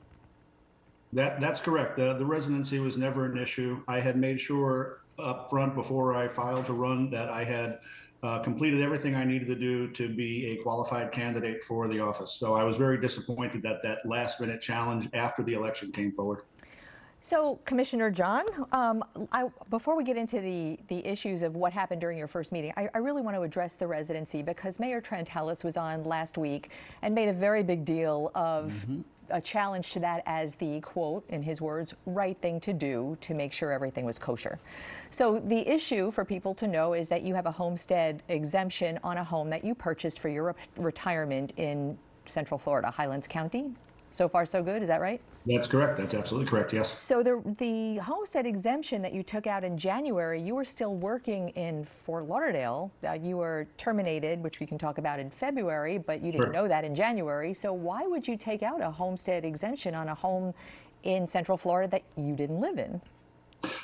[1.17, 1.97] That that's correct.
[1.97, 3.83] The the residency was never an issue.
[3.89, 7.79] I had made sure up front before I filed to run that I had
[8.23, 12.33] uh, completed everything I needed to do to be a qualified candidate for the office.
[12.33, 16.43] So I was very disappointed that that last minute challenge after the election came forward.
[17.23, 19.03] So, Commissioner John, um,
[19.33, 22.73] I, before we get into the, the issues of what happened during your first meeting,
[22.77, 26.71] I, I really want to address the residency because Mayor Trantalis was on last week
[27.03, 31.25] and made a very big deal of mm-hmm a challenge to that as the quote,
[31.29, 34.59] in his words, right thing to do to make sure everything was kosher.
[35.11, 39.19] So the issue for people to know is that you have a homestead exemption on
[39.19, 43.73] a home that you purchased for your re- retirement in Central Florida, Highlands County.
[44.11, 44.83] So far, so good.
[44.83, 45.21] Is that right?
[45.47, 45.99] That's correct.
[45.99, 46.73] That's absolutely correct.
[46.73, 46.91] Yes.
[46.91, 51.51] So the the homestead exemption that you took out in January, you were still working
[51.51, 52.91] in Fort Lauderdale.
[53.07, 56.53] Uh, you were terminated, which we can talk about in February, but you didn't sure.
[56.53, 57.55] know that in January.
[57.55, 60.53] So why would you take out a homestead exemption on a home
[61.05, 63.01] in Central Florida that you didn't live in?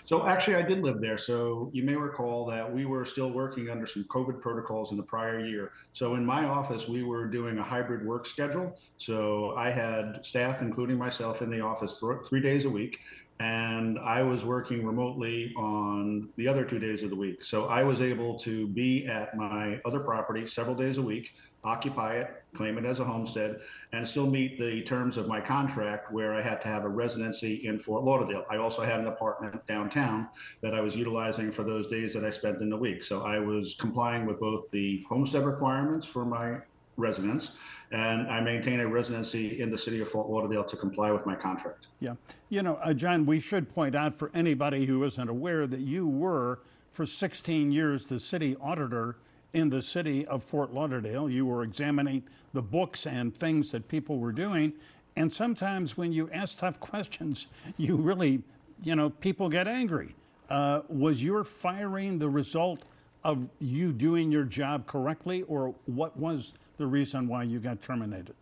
[0.05, 1.19] So actually, I did live there.
[1.19, 5.03] So you may recall that we were still working under some COVID protocols in the
[5.03, 5.73] prior year.
[5.93, 8.79] So in my office, we were doing a hybrid work schedule.
[8.97, 12.99] So I had staff, including myself, in the office th- three days a week.
[13.41, 17.43] and I was working remotely on the other two days of the week.
[17.43, 22.17] So I was able to be at my other property several days a week, occupy
[22.17, 23.61] it, claim it as a homestead,
[23.93, 27.67] and still meet the terms of my contract where I had to have a residency
[27.67, 28.45] in Fort Lauderdale.
[28.51, 30.29] I also had an apartment downtown
[30.61, 33.05] that I was utilizing for those days that I spent in the week.
[33.05, 36.59] So I was complying with both the homestead requirements for my
[36.99, 37.53] residence,
[37.91, 41.35] and I maintain a residency in the city of Fort Lauderdale to comply with my
[41.35, 41.87] contract.
[42.01, 42.15] Yeah.
[42.51, 46.07] You know, uh, John, we should point out for anybody who isn't aware that you
[46.07, 46.61] were
[46.91, 49.17] for 16 years the city auditor
[49.53, 51.29] in the city of Fort Lauderdale.
[51.29, 54.73] You were examining the books and things that people were doing.
[55.17, 58.43] And sometimes when you ask tough questions, you really,
[58.83, 60.15] you know, people get angry.
[60.49, 62.85] Uh, was your firing the result
[63.25, 68.35] of you doing your job correctly, or what was the reason why you got terminated?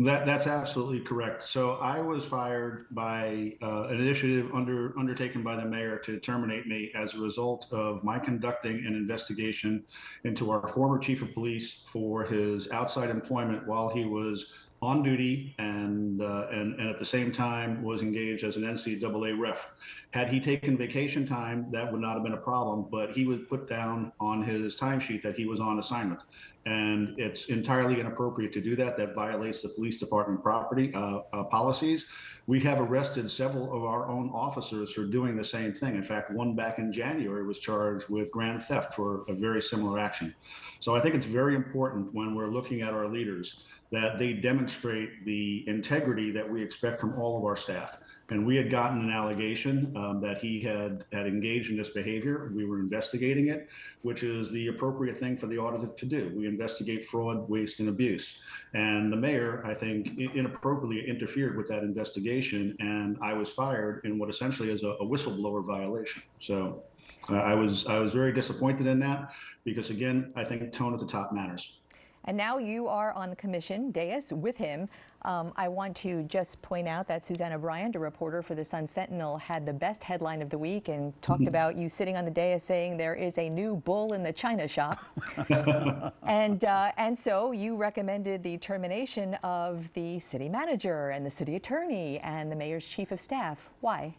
[0.00, 1.44] That, that's absolutely correct.
[1.44, 6.66] So I was fired by uh, an initiative under, undertaken by the mayor to terminate
[6.66, 9.84] me as a result of my conducting an investigation
[10.24, 14.52] into our former chief of police for his outside employment while he was
[14.82, 19.38] on duty and, uh, and and at the same time was engaged as an NCAA
[19.38, 19.72] ref.
[20.10, 22.86] Had he taken vacation time, that would not have been a problem.
[22.90, 26.22] But he was put down on his timesheet that he was on assignment,
[26.66, 28.96] and it's entirely inappropriate to do that.
[28.96, 32.06] That violates the police department property uh, uh, policies.
[32.46, 35.94] We have arrested several of our own officers for doing the same thing.
[35.94, 39.98] In fact, one back in January was charged with grand theft for a very similar
[39.98, 40.34] action.
[40.80, 45.24] So I think it's very important when we're looking at our leaders that they demonstrate
[45.24, 47.96] the integrity that we expect from all of our staff.
[48.30, 52.50] And we had gotten an allegation um, that he had had engaged in this behavior.
[52.54, 53.68] We were investigating it,
[54.02, 56.32] which is the appropriate thing for the auditor to do.
[56.34, 58.40] We investigate fraud, waste, and abuse.
[58.72, 64.18] And the mayor, I think, inappropriately interfered with that investigation, and I was fired in
[64.18, 66.22] what essentially is a, a whistleblower violation.
[66.38, 66.82] So.
[67.30, 69.32] Uh, I was I was very disappointed in that
[69.64, 71.78] because again I think tone at the top matters.
[72.24, 74.88] And now you are on the commission dais with him.
[75.24, 78.88] Um, I want to just point out that Susannah Bryant, a reporter for the Sun
[78.88, 81.48] Sentinel, had the best headline of the week and talked mm-hmm.
[81.48, 84.68] about you sitting on the dais saying there is a new bull in the china
[84.68, 85.02] shop.
[86.26, 91.56] and uh, and so you recommended the termination of the city manager and the city
[91.56, 93.70] attorney and the mayor's chief of staff.
[93.80, 94.14] Why?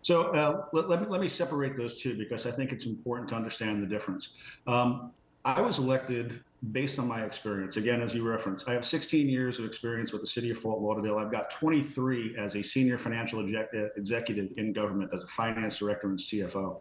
[0.00, 3.28] So uh, let, let, me, let me separate those two because I think it's important
[3.30, 4.36] to understand the difference.
[4.66, 5.10] Um,
[5.44, 6.40] I was elected
[6.72, 7.76] based on my experience.
[7.76, 10.80] Again, as you referenced, I have 16 years of experience with the city of Fort
[10.80, 11.18] Lauderdale.
[11.18, 15.78] I've got 23 as a senior financial exec- uh, executive in government, as a finance
[15.78, 16.80] director and CFO.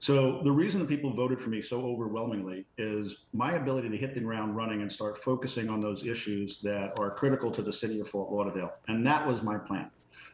[0.00, 4.14] So the reason that people voted for me so overwhelmingly is my ability to hit
[4.14, 7.98] the ground running and start focusing on those issues that are critical to the city
[7.98, 8.72] of Fort Lauderdale.
[8.86, 9.90] And that was my plan.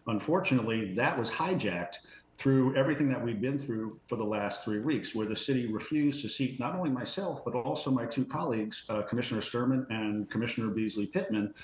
[0.07, 1.97] Unfortunately, that was hijacked
[2.37, 6.21] through everything that we've been through for the last three weeks, where the city refused
[6.23, 10.69] to seat not only myself, but also my two colleagues, uh, Commissioner Sturman and Commissioner
[10.69, 11.55] Beasley Pittman.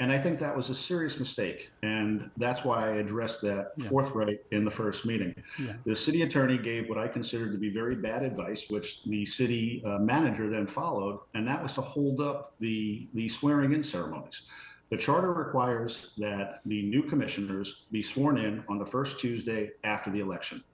[0.00, 1.72] And I think that was a serious mistake.
[1.82, 3.88] And that's why I addressed that yeah.
[3.88, 5.34] forthright in the first meeting.
[5.58, 5.72] Yeah.
[5.84, 9.82] The city attorney gave what I considered to be very bad advice, which the city
[9.84, 14.42] uh, manager then followed, and that was to hold up the, the swearing in ceremonies.
[14.90, 20.10] The charter requires that the new commissioners be sworn in on the first Tuesday after
[20.10, 20.64] the election.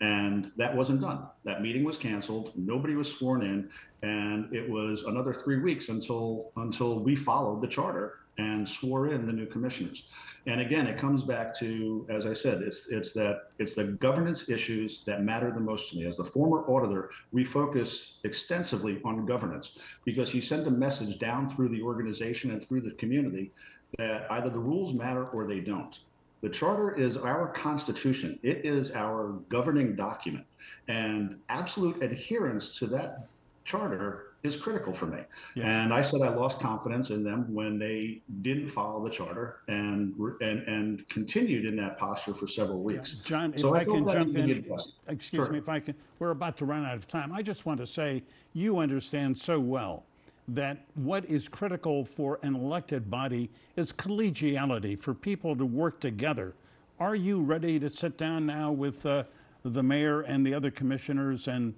[0.00, 1.26] And that wasn't done.
[1.44, 2.52] That meeting was canceled.
[2.56, 3.70] Nobody was sworn in.
[4.02, 9.26] And it was another three weeks until until we followed the charter and swore in
[9.26, 10.08] the new commissioners.
[10.46, 14.48] And again, it comes back to, as I said, it's it's that it's the governance
[14.48, 16.06] issues that matter the most to me.
[16.06, 21.48] As the former auditor, we focus extensively on governance because you send a message down
[21.48, 23.52] through the organization and through the community
[23.98, 26.00] that either the rules matter or they don't.
[26.40, 28.38] The charter is our constitution.
[28.42, 30.44] It is our governing document.
[30.88, 33.28] And absolute adherence to that
[33.64, 35.20] charter is critical for me.
[35.54, 35.68] Yeah.
[35.68, 40.14] And I said I lost confidence in them when they didn't follow the charter and
[40.40, 43.12] and and continued in that posture for several weeks.
[43.24, 44.64] John, so if I, I can jump in,
[45.08, 45.52] excuse sure.
[45.52, 47.32] me, if I can, we're about to run out of time.
[47.32, 50.04] I just want to say you understand so well
[50.48, 56.54] that what is critical for an elected body is collegiality for people to work together.
[56.98, 59.24] Are you ready to sit down now with uh,
[59.64, 61.74] the mayor and the other commissioners and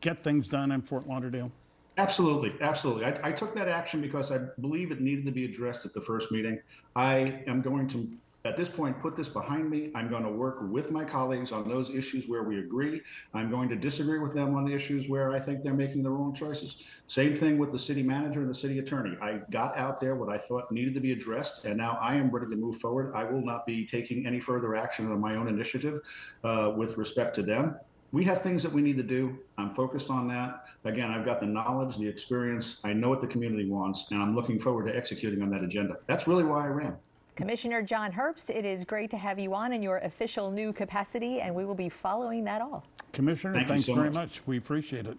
[0.00, 1.50] get things done in Fort Lauderdale?
[1.98, 3.06] Absolutely, absolutely.
[3.06, 6.00] I, I, took that action because I believe it needed to be addressed at the
[6.00, 6.60] first meeting.
[6.94, 8.06] I am going to
[8.44, 9.90] at this point put this behind me.
[9.94, 13.00] I'm going to work with my colleagues on those issues where we agree.
[13.32, 16.10] I'm going to disagree with them on the issues where I think they're making the
[16.10, 16.84] wrong choices.
[17.06, 19.16] Same thing with the city manager and the city attorney.
[19.22, 22.30] I got out there what I thought needed to be addressed, and now I am
[22.30, 23.14] ready to move forward.
[23.14, 26.00] I will not be taking any further action on my own initiative
[26.44, 27.76] uh, with respect to them
[28.12, 29.38] we have things that we need to do.
[29.58, 30.64] I'm focused on that.
[30.84, 32.80] Again, I've got the knowledge, the experience.
[32.84, 35.96] I know what the community wants, and I'm looking forward to executing on that agenda.
[36.06, 36.96] That's really why I ran.
[37.34, 41.40] Commissioner John Herbst, it is great to have you on in your official new capacity,
[41.40, 42.84] and we will be following that all.
[43.12, 44.40] Commissioner, Thank thanks so very much.
[44.40, 44.46] much.
[44.46, 45.18] We appreciate it.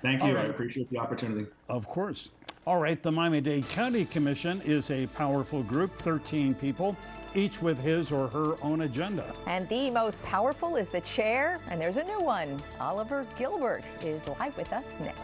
[0.00, 0.38] Thank All you.
[0.38, 1.46] I appreciate the opportunity.
[1.68, 2.30] Of course.
[2.66, 6.96] All right, the Miami Dade County Commission is a powerful group, 13 people,
[7.34, 9.24] each with his or her own agenda.
[9.46, 12.60] And the most powerful is the chair, and there's a new one.
[12.80, 15.20] Oliver Gilbert is live with us next.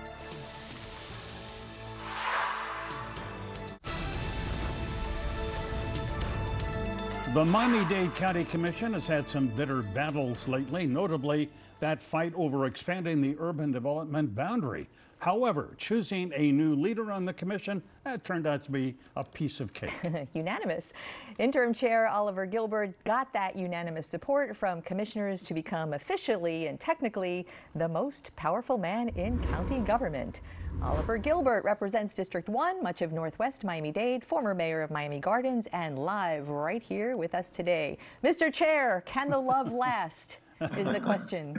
[7.35, 11.51] The Miami Dade County Commission has had some bitter battles lately, notably
[11.81, 14.89] that fight over expanding the urban development boundary.
[15.19, 19.61] However, choosing a new leader on the commission, that turned out to be a piece
[19.61, 19.93] of cake.
[20.35, 20.93] unanimous.
[21.39, 27.47] Interim Chair Oliver Gilbert got that unanimous support from commissioners to become officially and technically
[27.75, 30.41] the most powerful man in county government.
[30.83, 35.67] Oliver Gilbert represents District 1, much of Northwest Miami Dade, former mayor of Miami Gardens,
[35.73, 37.97] and live right here with us today.
[38.23, 38.53] Mr.
[38.53, 40.39] Chair, can the love last?
[40.77, 41.57] Is the question.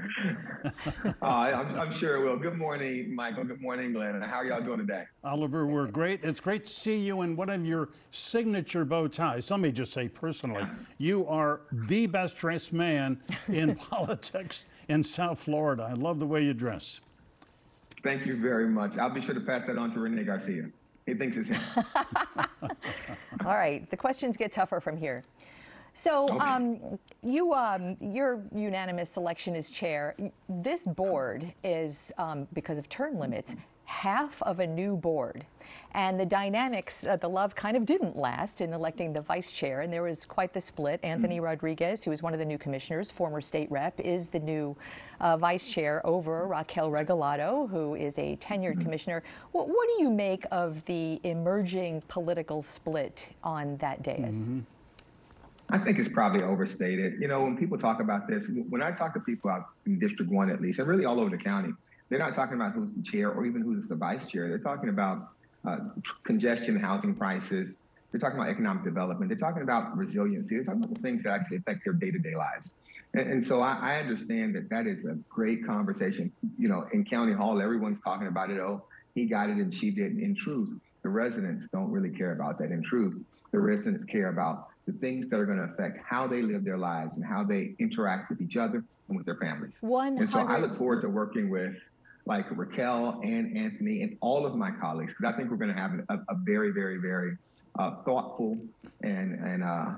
[1.21, 2.37] Uh, I'm, I'm sure it will.
[2.37, 3.43] Good morning, Michael.
[3.43, 4.19] Good morning, Glenn.
[4.21, 5.03] How are y'all doing today?
[5.23, 6.23] Oliver, we're great.
[6.23, 9.51] It's great to see you in one of your signature bow ties.
[9.51, 10.65] Let me just say personally,
[10.97, 15.83] you are the best dressed man in politics in South Florida.
[15.83, 17.01] I love the way you dress.
[18.03, 18.97] Thank you very much.
[18.97, 20.69] I'll be sure to pass that on to Rene Garcia.
[21.05, 21.61] He thinks it's him.
[23.45, 25.23] All right, the questions get tougher from here.
[25.97, 26.45] So, Okay.
[26.45, 30.13] um, you, um, your unanimous selection as chair.
[30.49, 35.45] This board is, um, because of term limits, half of a new board.
[35.93, 39.81] And the dynamics, uh, the love kind of didn't last in electing the vice chair,
[39.81, 40.99] and there was quite the split.
[41.01, 44.75] Anthony Rodriguez, who is one of the new commissioners, former state rep, is the new
[45.21, 49.23] uh, vice chair over Raquel Regalado, who is a tenured commissioner.
[49.53, 54.49] What, what do you make of the emerging political split on that dais?
[55.69, 57.19] I think it's probably overstated.
[57.19, 60.31] You know, when people talk about this, when I talk to people out in District
[60.31, 61.73] 1 at least, and really all over the county,
[62.09, 64.47] they're not talking about who's the chair or even who's the vice chair.
[64.47, 65.29] They're talking about
[65.67, 65.77] uh,
[66.23, 67.75] congestion, housing prices.
[68.11, 69.29] They're talking about economic development.
[69.29, 70.55] They're talking about resiliency.
[70.55, 72.69] They're talking about the things that actually affect their day-to-day lives.
[73.15, 76.31] And, and so I, I understand that that is a great conversation.
[76.59, 78.59] You know, in County Hall, everyone's talking about it.
[78.59, 78.83] Oh,
[79.15, 80.21] he got it and she didn't.
[80.21, 80.69] In truth,
[81.01, 82.71] the residents don't really care about that.
[82.71, 83.19] In truth,
[83.51, 86.77] the residents care about the things that are going to affect how they live their
[86.77, 89.77] lives and how they interact with each other and with their families.
[89.81, 91.73] One And so I look forward to working with
[92.27, 95.79] like Raquel and Anthony and all of my colleagues because I think we're going to
[95.79, 97.37] have a, a very, very, very
[97.77, 98.57] uh, thoughtful
[99.01, 99.91] and and uh,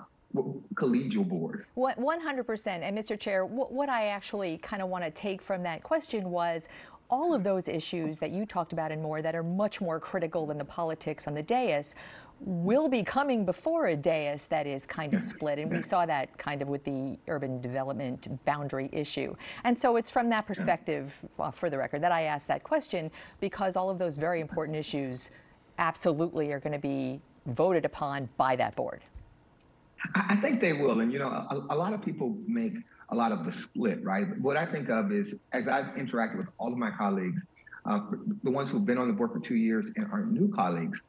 [0.75, 1.65] collegial board.
[1.75, 2.67] What- 100%.
[2.67, 3.19] And Mr.
[3.19, 6.67] Chair, what, what I actually kind of want to take from that question was
[7.09, 10.45] all of those issues that you talked about and more that are much more critical
[10.45, 11.95] than the politics on the dais
[12.39, 15.59] will be coming before a dais that is kind of split.
[15.59, 19.35] And we saw that kind of with the urban development boundary issue.
[19.63, 23.09] And so it's from that perspective, uh, for the record, that I asked that question
[23.39, 25.31] because all of those very important issues
[25.79, 29.01] absolutely are going to be voted upon by that board.
[30.13, 30.99] I I think they will.
[30.99, 32.73] And, you know, a, a lot of people make
[33.09, 34.25] a lot of the split, right?
[34.39, 37.43] What I think of is as I've interacted with all of my colleagues,
[37.85, 38.01] uh,
[38.43, 41.01] the ones who've been on the board for two years and are new colleagues,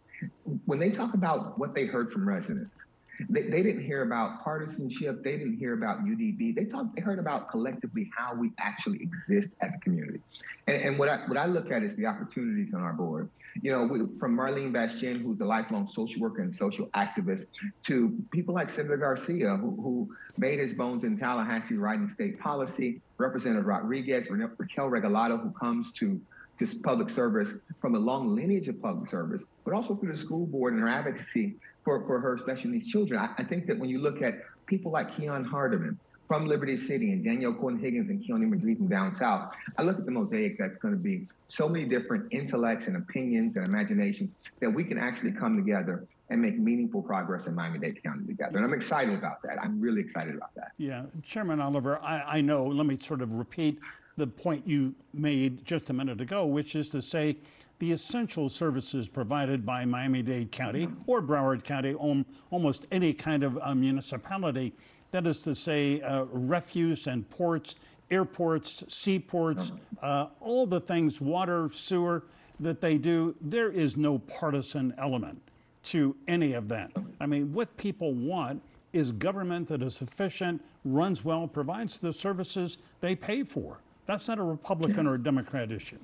[0.66, 2.82] when they talk about what they heard from residents,
[3.28, 5.24] they, they didn't hear about partisanship.
[5.24, 6.54] They didn't hear about UDB.
[6.54, 6.94] They talked.
[6.94, 10.20] They heard about collectively how we actually exist as a community.
[10.66, 13.28] And, and what I what I look at is the opportunities on our board.
[13.60, 17.46] You know, we, from Marleine Bastien, who's a lifelong social worker and social activist,
[17.84, 23.00] to people like Senator Garcia, who, who made his bones in Tallahassee writing state policy,
[23.16, 26.20] Representative Rodriguez, Raquel Regalado, who comes to
[26.58, 27.50] to public service
[27.80, 30.88] from a long lineage of public service, but also through the school board and her
[30.88, 31.54] advocacy
[31.84, 33.20] for, for her special needs children.
[33.20, 35.96] I, I think that when you look at people like Keon Hardemon
[36.26, 39.98] from Liberty City and Danielle Gordon Higgins and Kionne McGhee from down south, I look
[39.98, 44.30] at the mosaic that's going to be so many different intellects and opinions and imaginations
[44.60, 48.58] that we can actually come together and make meaningful progress in Miami-Dade County together.
[48.58, 49.56] And I'm excited about that.
[49.62, 50.72] I'm really excited about that.
[50.76, 53.78] Yeah, Chairman Oliver, I, I know, let me sort of repeat
[54.18, 57.36] the point you made just a minute ago, which is to say
[57.78, 63.58] the essential services provided by Miami Dade County or Broward County, almost any kind of
[63.62, 64.74] uh, municipality.
[65.12, 67.76] That is to say, uh, refuse and ports,
[68.10, 72.24] airports, seaports, uh, all the things, water, sewer
[72.60, 73.36] that they do.
[73.40, 75.40] There is no partisan element
[75.84, 76.92] to any of that.
[77.20, 78.62] I mean, what people want
[78.92, 83.78] is government that is efficient, runs well, provides the services they pay for.
[84.08, 85.98] That's not a Republican or a Democrat issue.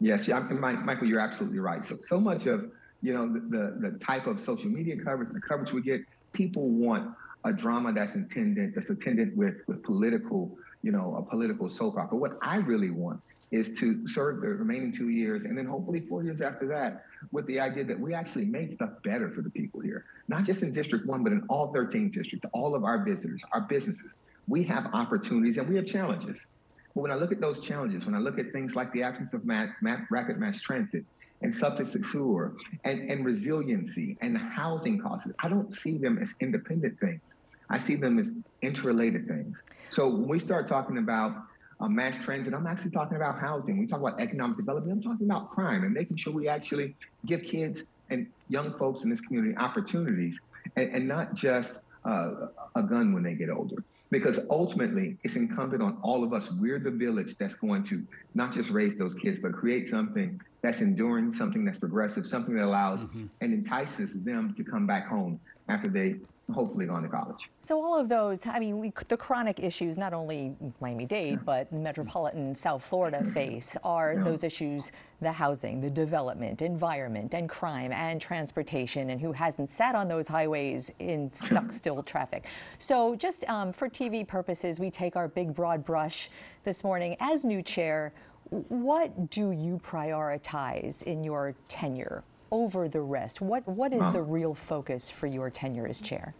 [0.00, 1.84] Yes, yeah, Michael, you're absolutely right.
[1.84, 2.70] So, so much of
[3.02, 6.00] you know the, the the type of social media coverage, the coverage we get,
[6.32, 7.14] people want
[7.44, 12.16] a drama that's intended that's attended with with political, you know, a political soap opera.
[12.16, 13.20] What I really want
[13.50, 17.46] is to serve the remaining two years and then hopefully four years after that with
[17.46, 20.72] the idea that we actually made stuff better for the people here, not just in
[20.72, 24.14] District 1, but in all 13 districts, all of our visitors, our businesses.
[24.46, 26.46] We have opportunities and we have challenges.
[26.94, 29.32] But when I look at those challenges, when I look at things like the absence
[29.32, 31.04] of mass, mass, rapid mass transit
[31.42, 36.98] and substance secure and, and resiliency and housing costs, I don't see them as independent
[36.98, 37.34] things.
[37.70, 38.30] I see them as
[38.62, 39.62] interrelated things.
[39.90, 41.36] So when we start talking about
[41.80, 43.78] uh, mass transit, I'm actually talking about housing.
[43.78, 44.92] We talk about economic development.
[44.92, 49.10] I'm talking about crime and making sure we actually give kids and young folks in
[49.10, 50.40] this community opportunities
[50.76, 51.74] and, and not just
[52.04, 53.84] uh, a gun when they get older.
[54.10, 56.50] Because ultimately, it's incumbent on all of us.
[56.50, 58.02] We're the village that's going to
[58.34, 62.64] not just raise those kids, but create something that's enduring, something that's progressive, something that
[62.64, 63.26] allows mm-hmm.
[63.42, 65.38] and entices them to come back home
[65.68, 66.16] after they
[66.52, 67.50] hopefully going to college.
[67.62, 71.38] So all of those, I mean, we, the chronic issues, not only Miami-Dade, yeah.
[71.44, 74.24] but metropolitan South Florida face are yeah.
[74.24, 74.90] those issues,
[75.20, 80.26] the housing, the development, environment, and crime, and transportation, and who hasn't sat on those
[80.26, 82.44] highways in stuck still traffic.
[82.78, 86.30] So just um, for TV purposes, we take our big broad brush
[86.64, 87.16] this morning.
[87.20, 88.12] As new chair,
[88.50, 92.24] what do you prioritize in your tenure?
[92.50, 93.40] Over the rest?
[93.40, 96.34] What, what is the real focus for your tenure as chair?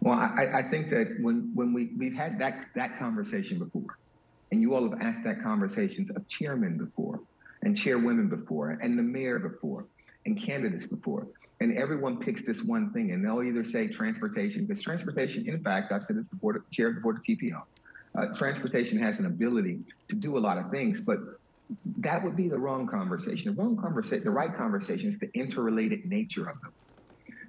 [0.00, 3.98] Well, I, I think that when, when we, we've had that, that conversation before,
[4.50, 7.20] and you all have asked that conversations of chairmen before,
[7.62, 9.84] and chairwomen before, and the mayor before,
[10.24, 11.26] and candidates before,
[11.60, 15.92] and everyone picks this one thing, and they'll either say transportation, because transportation, in fact,
[15.92, 17.60] I've said this before, the chair of the board of TPO,
[18.18, 21.18] uh, transportation has an ability to do a lot of things, but
[22.00, 23.54] that would be the wrong conversation.
[23.54, 26.72] The wrong conversation, the right conversation is the interrelated nature of them.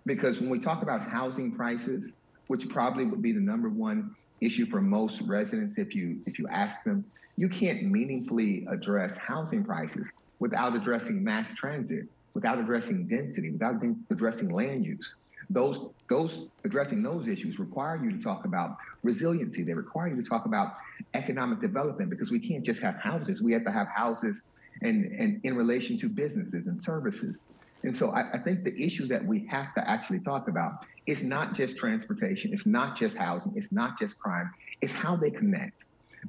[0.06, 2.14] Because when we talk about housing prices,
[2.48, 4.12] which probably would be the number one
[4.42, 7.06] issue for most residents if you if you ask them,
[7.38, 10.10] you can't meaningfully address housing prices
[10.40, 13.76] without addressing mass transit, without addressing density, without
[14.12, 15.14] addressing land use
[15.50, 19.64] those those addressing those issues require you to talk about resiliency.
[19.64, 20.74] They require you to talk about
[21.14, 23.42] economic development because we can't just have houses.
[23.42, 24.42] We have to have houses
[24.82, 27.40] and, and in relation to businesses and services.
[27.84, 30.74] And so I, I think the issue that we have to actually talk about
[31.08, 35.32] is not just transportation, it's not just housing, it's not just crime, it's how they
[35.32, 35.74] connect.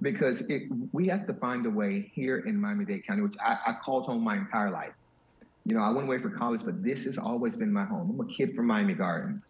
[0.01, 0.63] Because it,
[0.93, 4.25] we have to find a way here in Miami-Dade County, which I, I called home
[4.25, 4.95] my entire life,
[5.65, 8.11] you know, I went away for college, but this has always been my home.
[8.11, 9.45] I'm a kid from Miami Gardens.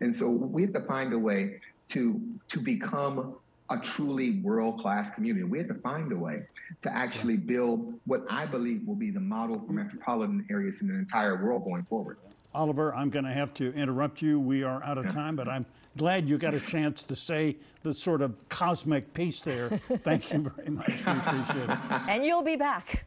[0.00, 1.60] And so we have to find a way
[1.92, 2.20] to
[2.50, 3.36] to become
[3.70, 5.44] a truly world-class community.
[5.44, 6.42] We have to find a way
[6.82, 10.94] to actually build what I believe will be the model for metropolitan areas in the
[10.94, 12.18] entire world going forward.
[12.54, 14.38] Oliver, I'm going to have to interrupt you.
[14.38, 15.64] We are out of time, but I'm
[15.96, 19.80] glad you got a chance to say the sort of cosmic piece there.
[20.04, 20.88] Thank you very much.
[20.88, 21.78] We appreciate it.
[22.08, 23.06] And you'll be back.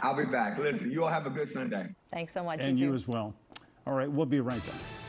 [0.00, 0.58] I'll be back.
[0.58, 1.88] Listen, you all have a good Sunday.
[2.12, 2.60] Thanks so much.
[2.60, 3.34] And you, you as well.
[3.84, 5.03] All right, we'll be right back.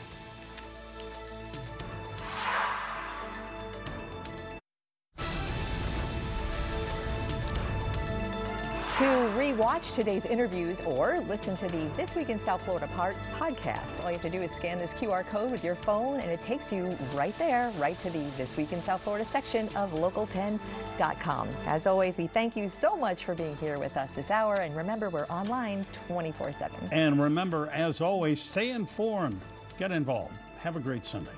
[9.56, 14.10] Rewatch today's interviews or listen to the This Week in South Florida part podcast, all
[14.10, 16.70] you have to do is scan this QR code with your phone and it takes
[16.70, 21.48] you right there, right to the This Week in South Florida section of local10.com.
[21.66, 24.56] As always, we thank you so much for being here with us this hour.
[24.56, 26.76] And remember, we're online 24 7.
[26.92, 29.40] And remember, as always, stay informed,
[29.78, 30.36] get involved.
[30.58, 31.30] Have a great Sunday.